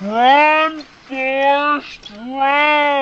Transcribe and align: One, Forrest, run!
One, 0.00 0.84
Forrest, 1.08 2.10
run! 2.12 2.97